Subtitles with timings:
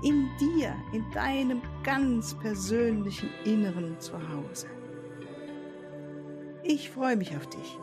[0.00, 4.68] In dir, in deinem ganz persönlichen Inneren zu Hause.
[6.62, 7.76] Ich freue mich auf dich.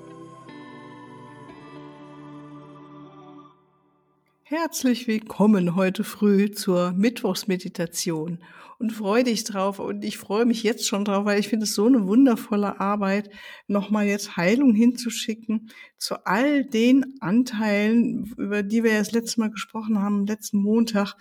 [4.44, 8.40] Herzlich willkommen heute früh zur Mittwochsmeditation
[8.78, 11.74] und freue dich drauf und ich freue mich jetzt schon drauf, weil ich finde es
[11.74, 13.30] so eine wundervolle Arbeit,
[13.68, 19.52] nochmal jetzt Heilung hinzuschicken zu all den Anteilen, über die wir ja das letzte Mal
[19.52, 21.16] gesprochen haben, letzten Montag,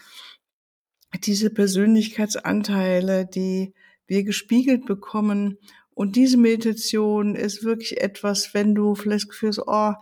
[1.18, 3.72] diese Persönlichkeitsanteile, die
[4.06, 5.58] wir gespiegelt bekommen
[5.94, 9.92] und diese Meditation ist wirklich etwas, wenn du vielleicht fühlst, oh,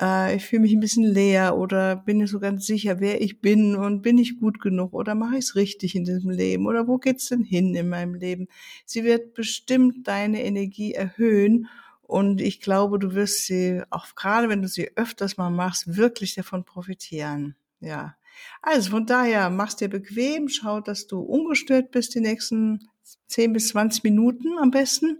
[0.00, 3.40] äh, ich fühle mich ein bisschen leer oder bin nicht so ganz sicher, wer ich
[3.40, 6.86] bin und bin ich gut genug oder mache ich es richtig in diesem Leben oder
[6.86, 8.46] wo geht's denn hin in meinem Leben?
[8.86, 11.68] Sie wird bestimmt deine Energie erhöhen
[12.02, 16.34] und ich glaube, du wirst sie, auch gerade wenn du sie öfters mal machst, wirklich
[16.34, 17.56] davon profitieren.
[17.80, 18.14] Ja.
[18.62, 22.88] Also von daher, mach's dir bequem, schau, dass du ungestört bist die nächsten
[23.28, 25.18] 10 bis 20 Minuten am besten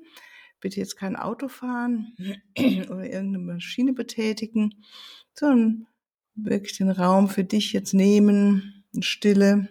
[0.64, 2.16] bitte jetzt kein Auto fahren
[2.58, 4.82] oder irgendeine Maschine betätigen,
[5.34, 5.86] sondern
[6.34, 9.68] wirklich den Raum für dich jetzt nehmen, in Stille.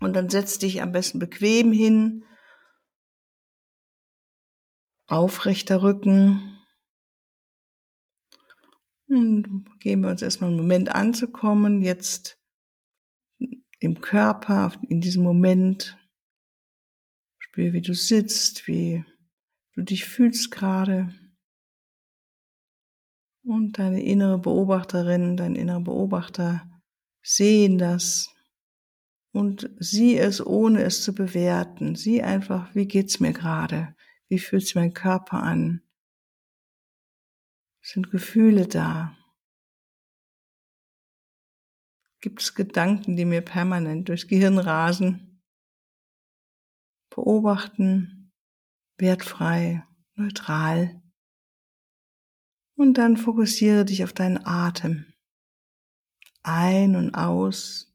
[0.00, 2.24] Und dann setz dich am besten bequem hin,
[5.06, 6.53] aufrechter Rücken.
[9.08, 12.38] Und geben wir uns erstmal einen Moment anzukommen, jetzt
[13.80, 15.98] im Körper, in diesem Moment.
[17.38, 19.04] Spür, wie du sitzt, wie
[19.74, 21.14] du dich fühlst gerade.
[23.44, 26.68] Und deine innere Beobachterin, dein innerer Beobachter
[27.22, 28.34] sehen das
[29.32, 31.94] und sieh es, ohne es zu bewerten.
[31.94, 33.94] Sieh einfach, wie geht's mir gerade?
[34.28, 35.83] Wie fühlt sich mein Körper an?
[37.86, 39.14] Sind Gefühle da?
[42.22, 45.42] Gibt es Gedanken, die mir permanent durchs Gehirn rasen?
[47.10, 48.32] Beobachten,
[48.96, 51.02] wertfrei, neutral.
[52.74, 55.12] Und dann fokussiere dich auf deinen Atem.
[56.42, 57.94] Ein und aus.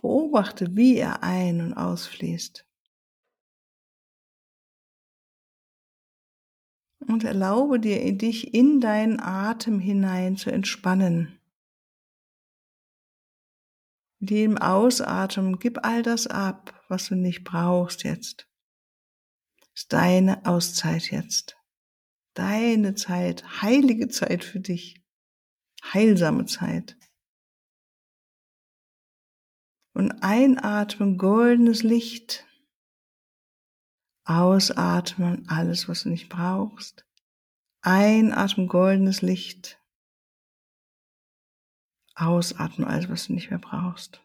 [0.00, 2.63] Beobachte, wie er ein- und ausfließt.
[7.06, 11.38] Und erlaube dir, dich in deinen Atem hinein zu entspannen.
[14.20, 18.48] Mit jedem Ausatmen gib all das ab, was du nicht brauchst jetzt
[19.74, 21.56] ist deine Auszeit jetzt.
[22.34, 25.02] Deine Zeit, heilige Zeit für dich.
[25.92, 26.96] Heilsame Zeit.
[29.92, 32.46] Und einatmen goldenes Licht.
[34.24, 37.04] Ausatmen alles, was du nicht brauchst.
[37.82, 39.78] Einatmen goldenes Licht.
[42.14, 44.22] Ausatmen alles, was du nicht mehr brauchst.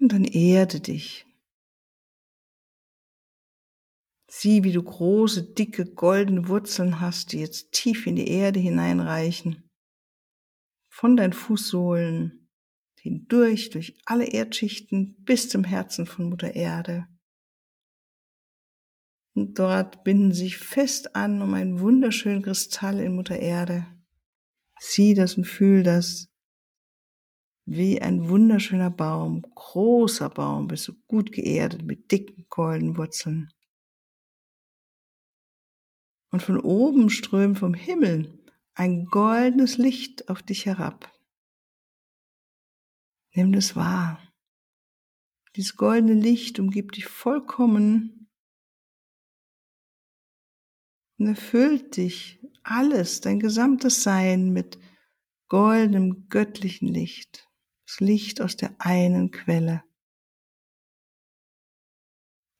[0.00, 1.24] Und dann erde dich.
[4.28, 9.70] Sieh, wie du große, dicke, goldene Wurzeln hast, die jetzt tief in die Erde hineinreichen.
[10.88, 12.43] Von deinen Fußsohlen
[13.04, 17.06] hindurch, durch alle Erdschichten bis zum Herzen von Mutter Erde.
[19.34, 23.86] Und dort binden sich fest an um einen wunderschönen Kristall in Mutter Erde.
[24.80, 26.30] Sieh das und fühl das
[27.66, 33.50] wie ein wunderschöner Baum, großer Baum, bist du gut geerdet mit dicken Keulenwurzeln.
[36.30, 38.38] Und von oben strömt vom Himmel
[38.74, 41.13] ein goldenes Licht auf dich herab.
[43.34, 44.20] Nimm das wahr.
[45.56, 48.28] Dieses goldene Licht umgibt dich vollkommen
[51.18, 54.78] und erfüllt dich alles, dein gesamtes Sein mit
[55.48, 57.48] goldenem göttlichen Licht
[57.86, 59.84] das Licht aus der einen Quelle.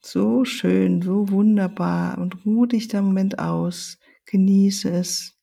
[0.05, 5.41] So schön, so wunderbar und ruh dich da Moment aus, genieße es.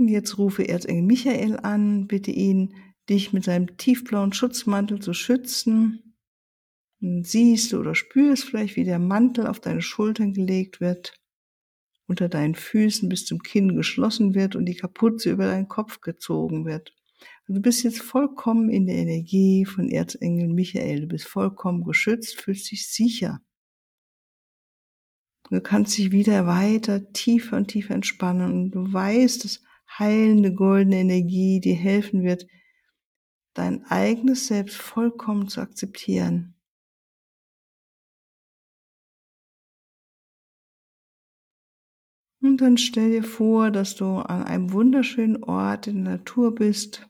[0.00, 2.74] Und jetzt rufe Erzengel Michael an, bitte ihn,
[3.10, 6.16] dich mit seinem tiefblauen Schutzmantel zu schützen
[7.02, 11.20] Und siehst du oder spürst vielleicht, wie der Mantel auf deine Schultern gelegt wird,
[12.06, 16.64] unter deinen Füßen bis zum Kinn geschlossen wird und die Kapuze über deinen Kopf gezogen
[16.64, 16.94] wird.
[17.42, 21.02] Also du bist jetzt vollkommen in der Energie von Erzengel Michael.
[21.02, 23.42] Du bist vollkommen geschützt, fühlst dich sicher.
[25.50, 29.62] Du kannst dich wieder weiter tiefer und tiefer entspannen und du weißt, dass
[29.98, 32.46] heilende goldene Energie dir helfen wird,
[33.54, 36.54] dein eigenes Selbst vollkommen zu akzeptieren.
[42.42, 47.06] Und dann stell dir vor, dass du an einem wunderschönen Ort in der Natur bist.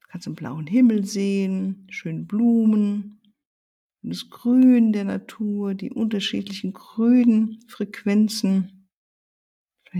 [0.00, 3.22] Du kannst den blauen Himmel sehen, schöne Blumen,
[4.02, 8.77] das Grün der Natur, die unterschiedlichen grünen Frequenzen,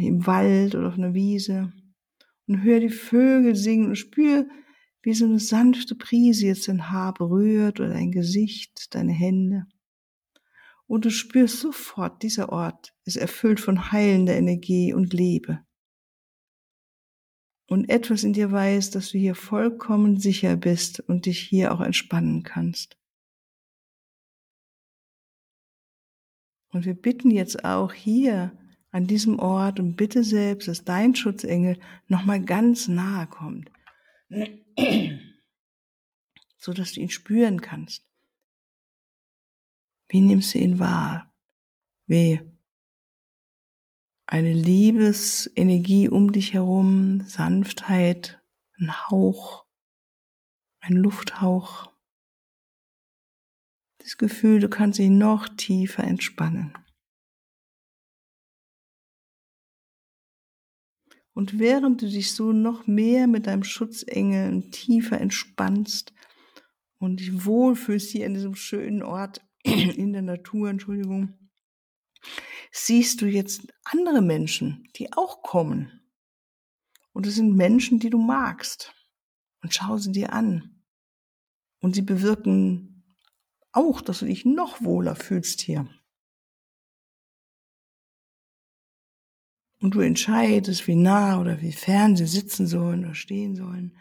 [0.06, 1.72] im Wald oder auf einer Wiese.
[2.46, 4.46] Und hör die Vögel singen und spür,
[5.02, 9.66] wie so eine sanfte Prise jetzt dein Haar berührt oder dein Gesicht, deine Hände.
[10.86, 15.64] Und du spürst sofort, dieser Ort ist erfüllt von heilender Energie und Liebe.
[17.66, 21.82] Und etwas in dir weiß, dass du hier vollkommen sicher bist und dich hier auch
[21.82, 22.98] entspannen kannst.
[26.70, 28.56] Und wir bitten jetzt auch hier
[28.90, 33.70] an diesem Ort und bitte selbst, dass dein Schutzengel nochmal ganz nahe kommt,
[36.56, 38.04] so dass du ihn spüren kannst.
[40.08, 41.34] Wie nimmst du ihn wahr?
[42.06, 42.40] Wie
[44.26, 48.42] eine Liebesenergie um dich herum, Sanftheit,
[48.78, 49.66] ein Hauch,
[50.80, 51.92] ein Lufthauch.
[53.98, 56.72] Das Gefühl, du kannst ihn noch tiefer entspannen.
[61.38, 66.12] Und während du dich so noch mehr mit deinem Schutzengel tiefer entspannst
[66.98, 71.38] und dich wohlfühlst hier in diesem schönen Ort, in der Natur, Entschuldigung,
[72.72, 76.00] siehst du jetzt andere Menschen, die auch kommen.
[77.12, 78.92] Und es sind Menschen, die du magst.
[79.62, 80.82] Und schau sie dir an.
[81.78, 83.04] Und sie bewirken
[83.70, 85.88] auch, dass du dich noch wohler fühlst hier.
[89.80, 93.96] Und du entscheidest, wie nah oder wie fern sie sitzen sollen oder stehen sollen.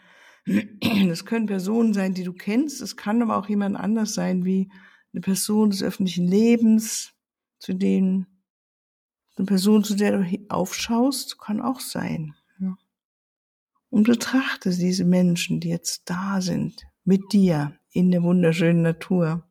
[1.08, 2.80] Das können Personen sein, die du kennst.
[2.80, 4.70] Es kann aber auch jemand anders sein, wie
[5.12, 7.12] eine Person des öffentlichen Lebens,
[7.58, 8.26] zu denen
[9.36, 12.34] eine Person, zu der du aufschaust, kann auch sein.
[12.58, 12.76] Ja.
[13.90, 19.48] Und betrachte diese Menschen, die jetzt da sind, mit dir in der wunderschönen Natur.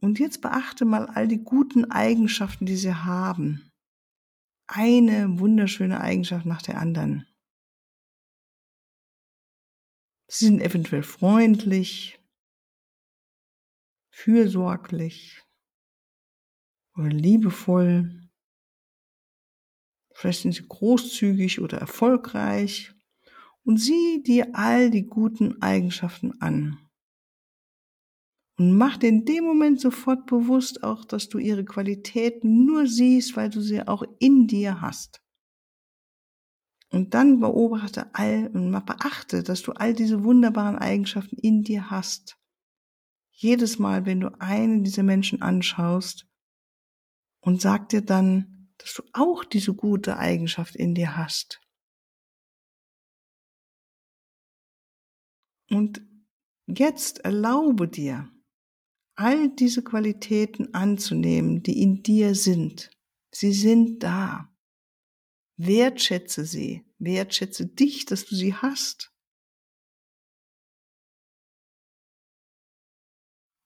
[0.00, 3.67] Und jetzt beachte mal all die guten Eigenschaften, die sie haben.
[4.70, 7.26] Eine wunderschöne Eigenschaft nach der anderen.
[10.30, 12.20] Sie sind eventuell freundlich,
[14.10, 15.42] fürsorglich
[16.94, 18.28] oder liebevoll.
[20.12, 22.92] Vielleicht sind sie großzügig oder erfolgreich
[23.64, 26.87] und sieh dir all die guten Eigenschaften an.
[28.58, 33.36] Und mach dir in dem Moment sofort bewusst auch, dass du ihre Qualitäten nur siehst,
[33.36, 35.22] weil du sie auch in dir hast.
[36.90, 42.38] Und dann beobachte all und beachte, dass du all diese wunderbaren Eigenschaften in dir hast
[43.40, 46.26] jedes Mal, wenn du einen dieser Menschen anschaust
[47.40, 51.60] und sag dir dann, dass du auch diese gute Eigenschaft in dir hast.
[55.70, 56.02] Und
[56.66, 58.28] jetzt erlaube dir,
[59.18, 62.90] all diese Qualitäten anzunehmen, die in dir sind.
[63.32, 64.48] Sie sind da.
[65.56, 66.84] Wertschätze sie.
[67.00, 69.12] Wertschätze dich, dass du sie hast.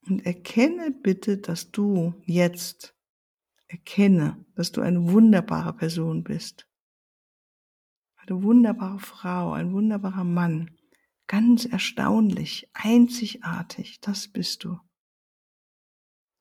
[0.06, 2.96] Und erkenne bitte, dass du jetzt,
[3.68, 6.66] erkenne, dass du eine wunderbare Person bist.
[8.16, 10.78] Eine wunderbare Frau, ein wunderbarer Mann.
[11.26, 14.78] Ganz erstaunlich, einzigartig, das bist du.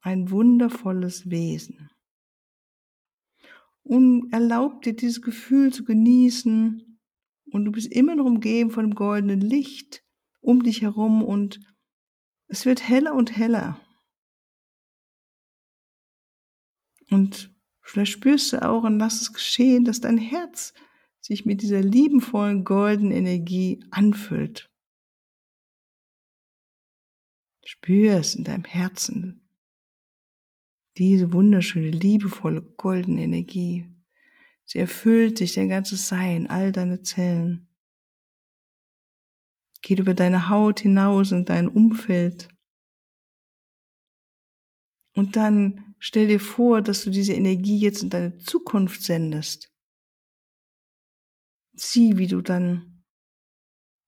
[0.01, 1.89] Ein wundervolles Wesen.
[3.83, 6.99] Und erlaub dir dieses Gefühl zu genießen.
[7.51, 10.03] Und du bist immer noch umgeben von dem goldenen Licht
[10.41, 11.59] um dich herum und
[12.47, 13.79] es wird heller und heller.
[17.09, 20.73] Und vielleicht spürst du auch und lass es geschehen, dass dein Herz
[21.19, 24.69] sich mit dieser liebenvollen goldenen Energie anfüllt.
[27.63, 29.40] Spür es in deinem Herzen.
[30.97, 33.87] Diese wunderschöne, liebevolle, goldene Energie.
[34.65, 37.67] Sie erfüllt dich, dein ganzes Sein, all deine Zellen.
[39.81, 42.49] geht über deine Haut hinaus in dein Umfeld.
[45.15, 49.73] Und dann stell dir vor, dass du diese Energie jetzt in deine Zukunft sendest.
[51.73, 53.03] Sieh, wie du dann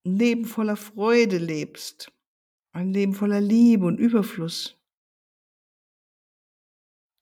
[0.05, 2.11] ein Leben voller Freude lebst,
[2.71, 4.79] ein Leben voller Liebe und Überfluss.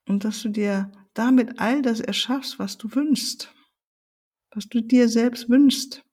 [0.08, 3.53] Und dass du dir damit all das erschaffst, was du wünschst,
[4.51, 6.03] was du dir selbst wünschst.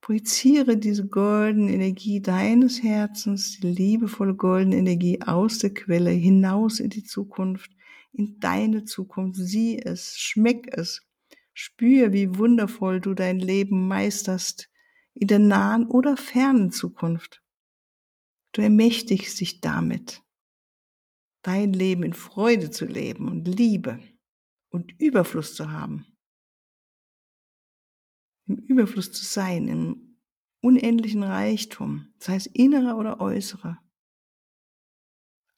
[0.00, 6.88] Projiziere diese goldene Energie deines Herzens, die liebevolle goldene Energie aus der Quelle hinaus in
[6.88, 7.70] die Zukunft,
[8.12, 9.38] in deine Zukunft.
[9.38, 11.02] Sieh es, schmeck es,
[11.52, 14.70] spür, wie wundervoll du dein Leben meisterst
[15.12, 17.42] in der nahen oder fernen Zukunft.
[18.52, 20.22] Du ermächtigst dich damit,
[21.48, 23.98] dein Leben in Freude zu leben und Liebe
[24.70, 26.06] und Überfluss zu haben
[28.48, 30.16] im Überfluss zu sein, im
[30.60, 33.78] unendlichen Reichtum, sei es innerer oder äußerer.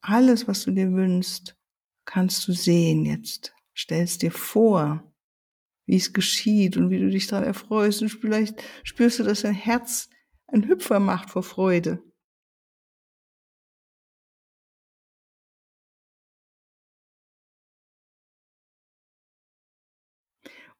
[0.02, 1.56] Alles, was du dir wünschst,
[2.04, 3.54] kannst du sehen jetzt.
[3.76, 5.14] Stellst dir vor,
[5.86, 9.54] wie es geschieht und wie du dich daran erfreust und vielleicht spürst du, dass dein
[9.54, 10.10] Herz
[10.48, 12.02] ein Hüpfer macht vor Freude.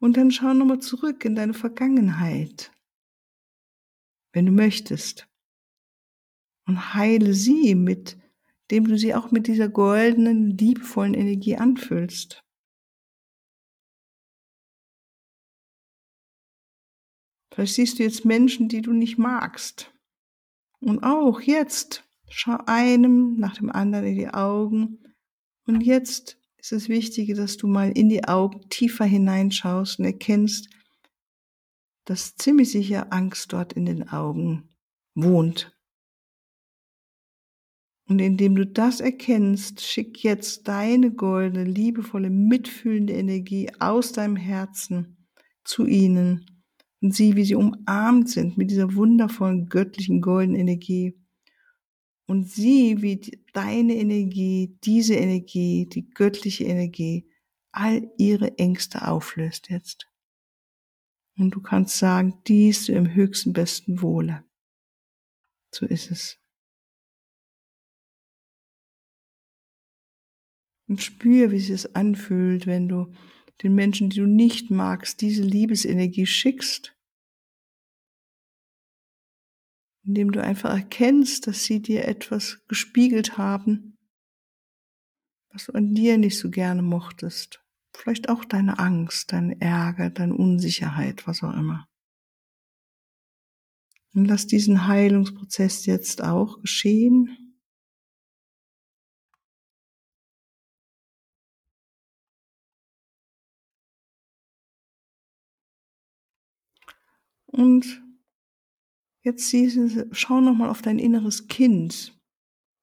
[0.01, 2.73] Und dann schau nochmal zurück in deine Vergangenheit,
[4.33, 5.29] wenn du möchtest.
[6.67, 8.19] Und heile sie mit,
[8.71, 12.43] dem du sie auch mit dieser goldenen, liebevollen Energie anfüllst.
[17.53, 19.93] Vielleicht siehst du jetzt Menschen, die du nicht magst.
[20.81, 25.05] Und auch jetzt schau einem nach dem anderen in die Augen.
[25.67, 30.69] Und jetzt ist es wichtig, dass du mal in die Augen tiefer hineinschaust und erkennst,
[32.05, 34.69] dass ziemlich sicher Angst dort in den Augen
[35.15, 35.77] wohnt.
[38.09, 45.29] Und indem du das erkennst, schick jetzt deine goldene, liebevolle, mitfühlende Energie aus deinem Herzen
[45.65, 46.45] zu ihnen
[47.01, 51.17] und sieh, wie sie umarmt sind mit dieser wundervollen, göttlichen, goldenen Energie
[52.27, 53.21] und sieh, wie
[53.53, 57.29] deine Energie, diese Energie, die göttliche Energie,
[57.73, 60.09] all ihre Ängste auflöst jetzt.
[61.37, 64.45] Und du kannst sagen, dies du im höchsten besten Wohle.
[65.75, 66.39] So ist es.
[70.89, 73.13] Und spür, wie es sich anfühlt, wenn du
[73.63, 76.97] den Menschen, die du nicht magst, diese Liebesenergie schickst
[80.05, 83.99] indem du einfach erkennst, dass sie dir etwas gespiegelt haben,
[85.53, 87.63] was du an dir nicht so gerne mochtest.
[87.93, 91.89] Vielleicht auch deine Angst, dein Ärger, deine Unsicherheit, was auch immer.
[94.15, 97.57] Und lass diesen Heilungsprozess jetzt auch geschehen.
[107.47, 108.03] Und
[109.23, 109.55] Jetzt
[110.13, 112.19] schau nochmal auf dein inneres Kind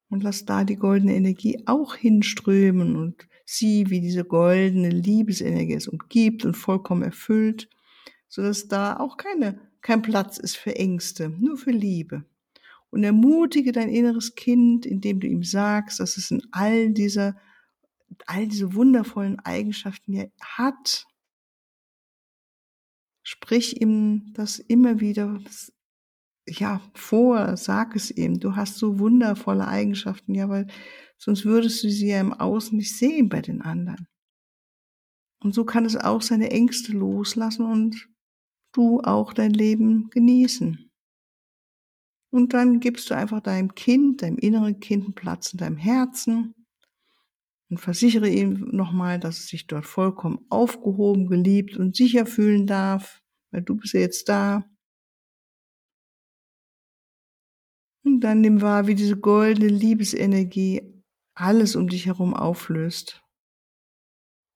[0.08, 5.88] und lass da die goldene Energie auch hinströmen und sieh, wie diese goldene Liebesenergie es
[5.88, 7.68] umgibt und vollkommen erfüllt,
[8.28, 12.24] sodass da auch keine, kein Platz ist für Ängste, nur für Liebe.
[12.90, 17.36] Und ermutige dein inneres Kind, indem du ihm sagst, dass es in all dieser,
[18.26, 21.06] all diese wundervollen Eigenschaften ja hat.
[23.22, 25.38] Sprich ihm das immer wieder
[26.50, 30.66] ja, vor, sag es ihm, du hast so wundervolle Eigenschaften, ja, weil
[31.16, 34.06] sonst würdest du sie ja im Außen nicht sehen bei den anderen.
[35.40, 38.08] Und so kann es auch seine Ängste loslassen und
[38.72, 40.90] du auch dein Leben genießen.
[42.30, 46.54] Und dann gibst du einfach deinem Kind, deinem inneren Kind einen Platz in deinem Herzen
[47.70, 53.22] und versichere ihm nochmal, dass es sich dort vollkommen aufgehoben, geliebt und sicher fühlen darf,
[53.50, 54.64] weil du bist ja jetzt da.
[58.08, 60.80] Und dann nimm wahr, wie diese goldene Liebesenergie
[61.34, 63.22] alles um dich herum auflöst,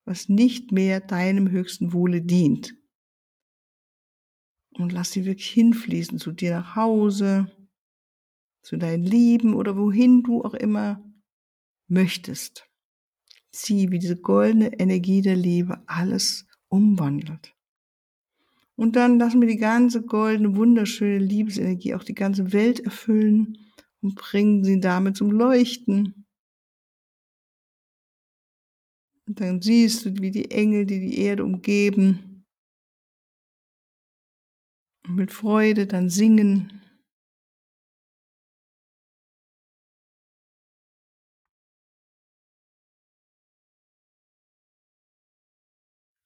[0.05, 2.73] was nicht mehr deinem höchsten Wohle dient.
[4.71, 7.55] Und lass sie wirklich hinfließen zu dir nach Hause,
[8.63, 11.03] zu deinen Lieben oder wohin du auch immer
[11.87, 12.67] möchtest.
[13.51, 17.52] Sieh, wie diese goldene Energie der Liebe alles umwandelt.
[18.75, 23.57] Und dann lassen wir die ganze goldene, wunderschöne Liebesenergie auch die ganze Welt erfüllen
[24.01, 26.25] und bringen sie damit zum Leuchten.
[29.25, 32.45] Und dann siehst du, wie die Engel, die die Erde umgeben,
[35.07, 36.82] mit Freude dann singen.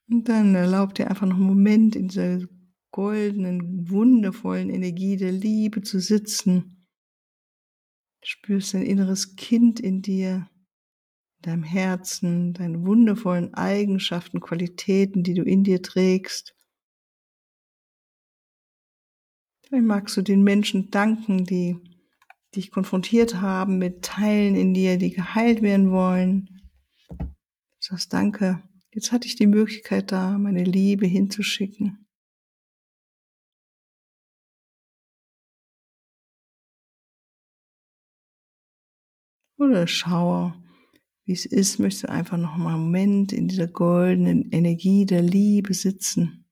[0.10, 2.40] Und dann erlaub dir einfach noch einen Moment in dieser
[2.92, 6.88] goldenen, wundervollen Energie der Liebe zu sitzen.
[8.24, 10.50] Spürst dein inneres Kind in dir,
[11.38, 16.56] in deinem Herzen, deine wundervollen Eigenschaften, Qualitäten, die du in dir trägst.
[19.64, 21.76] Vielleicht magst du den Menschen danken, die
[22.56, 26.72] dich konfrontiert haben mit Teilen in dir, die geheilt werden wollen.
[27.20, 27.26] Du
[27.80, 28.64] sagst Danke.
[28.98, 32.08] Jetzt hatte ich die Möglichkeit da, meine Liebe hinzuschicken.
[39.60, 40.56] Oder schaue,
[41.26, 45.22] wie es ist, möchtest du einfach noch mal einen Moment in dieser goldenen Energie der
[45.22, 46.50] Liebe sitzen.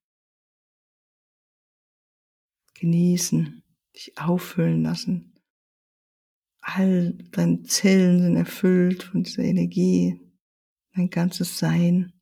[2.75, 3.63] Genießen,
[3.95, 5.33] dich auffüllen lassen.
[6.61, 10.21] All deine Zellen sind erfüllt von dieser Energie,
[10.93, 12.14] dein ganzes Sein.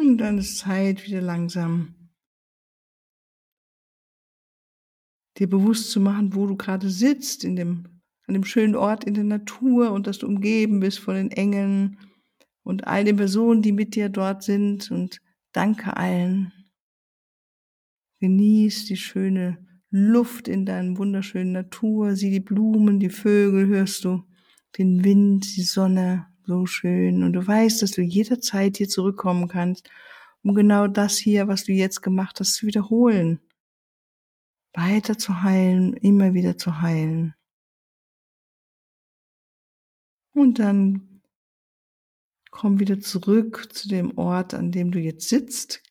[0.00, 1.94] Und dann ist Zeit, wieder langsam
[5.38, 7.84] dir bewusst zu machen, wo du gerade sitzt, in dem,
[8.26, 11.98] an dem schönen Ort in der Natur und dass du umgeben bist von den Engeln
[12.62, 14.90] und all den Personen, die mit dir dort sind.
[14.90, 15.20] Und
[15.52, 16.52] danke allen.
[18.20, 24.24] Genieß die schöne Luft in deiner wunderschönen Natur, sieh die Blumen, die Vögel, hörst du
[24.76, 27.22] den Wind, die Sonne, so schön.
[27.22, 29.88] Und du weißt, dass du jederzeit hier zurückkommen kannst,
[30.42, 33.40] um genau das hier, was du jetzt gemacht hast, zu wiederholen.
[34.72, 37.34] Weiter zu heilen, immer wieder zu heilen.
[40.32, 41.20] Und dann
[42.50, 45.82] komm wieder zurück zu dem Ort, an dem du jetzt sitzt,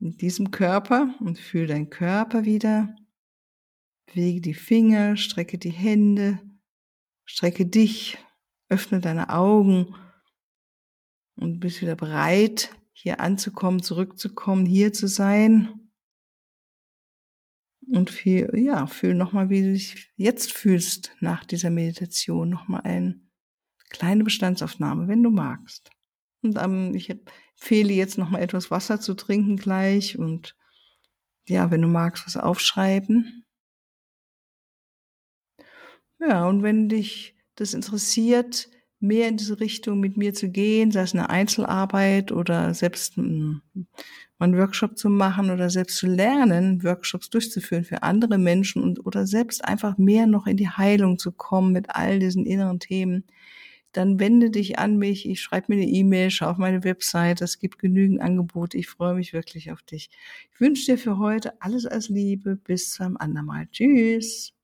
[0.00, 2.96] in diesem Körper und fühl deinen Körper wieder.
[4.06, 6.40] Bewege die Finger, strecke die Hände,
[7.26, 8.16] strecke dich,
[8.68, 9.94] öffne deine Augen
[11.36, 15.90] und bist wieder bereit, hier anzukommen, zurückzukommen, hier zu sein.
[17.88, 22.48] Und viel, ja, fühl nochmal, wie du dich jetzt fühlst nach dieser Meditation.
[22.48, 23.20] Nochmal eine
[23.90, 25.90] kleine Bestandsaufnahme, wenn du magst.
[26.42, 30.56] Und ähm, ich empfehle jetzt nochmal etwas Wasser zu trinken gleich und
[31.48, 33.44] ja, wenn du magst, was aufschreiben.
[36.18, 38.68] Ja, und wenn dich das interessiert,
[39.00, 43.60] mehr in diese Richtung mit mir zu gehen, sei es eine Einzelarbeit oder selbst mal
[44.38, 49.26] einen Workshop zu machen oder selbst zu lernen, Workshops durchzuführen für andere Menschen und oder
[49.26, 53.24] selbst einfach mehr noch in die Heilung zu kommen mit all diesen inneren Themen,
[53.92, 55.28] dann wende dich an mich.
[55.28, 57.40] Ich schreibe mir eine E-Mail, schau auf meine Website.
[57.40, 58.76] Es gibt genügend Angebote.
[58.76, 60.10] Ich freue mich wirklich auf dich.
[60.52, 62.56] Ich wünsche dir für heute alles als Liebe.
[62.56, 63.68] Bis zum andermal.
[63.72, 64.55] Tschüss.